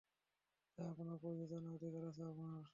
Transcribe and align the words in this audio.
তাই 0.77 0.85
আপনার 0.91 1.17
পরিচয় 1.21 1.49
জানার 1.51 1.73
অধিকার 1.77 2.03
আছে 2.09 2.21
আমার! 2.31 2.61